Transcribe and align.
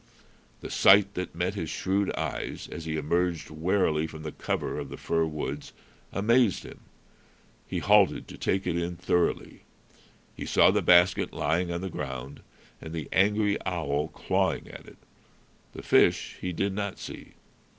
The 0.61 0.71
sight 0.71 1.13
that 1.13 1.35
met 1.35 1.53
his 1.53 1.69
shrewd 1.69 2.11
eyes, 2.15 2.67
as 2.71 2.85
he 2.85 2.97
emerged 2.97 3.51
warily 3.51 4.07
from 4.07 4.23
the 4.23 4.31
cover 4.31 4.79
of 4.79 4.89
the 4.89 4.97
fir 4.97 5.27
woods, 5.27 5.73
amazed 6.11 6.63
him. 6.63 6.79
He 7.67 7.77
halted 7.77 8.27
to 8.27 8.35
take 8.35 8.65
it 8.65 8.75
in 8.75 8.95
thoroughly. 8.95 9.61
He 10.35 10.47
saw 10.47 10.71
the 10.71 10.81
basket 10.81 11.33
lying 11.33 11.71
on 11.71 11.81
the 11.81 11.87
ground, 11.91 12.41
and 12.81 12.93
the 12.95 13.09
angry 13.13 13.63
owl 13.63 14.07
clawing 14.07 14.67
at 14.69 14.87
it. 14.87 14.97
The 15.73 15.83
fish 15.83 16.35
he 16.41 16.51
did 16.51 16.73
not 16.73 16.97
see. 16.97 17.33